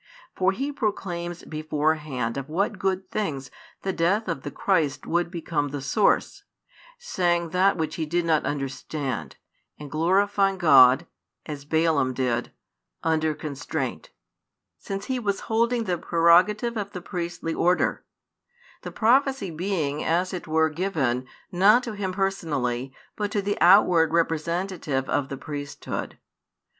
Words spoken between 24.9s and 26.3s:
of the priesthood.